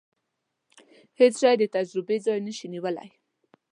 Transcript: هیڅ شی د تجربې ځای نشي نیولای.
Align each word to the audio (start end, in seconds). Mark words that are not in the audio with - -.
هیڅ 1.19 1.33
شی 1.41 1.53
د 1.59 1.63
تجربې 1.75 2.17
ځای 2.25 2.39
نشي 2.45 2.67
نیولای. 2.73 3.09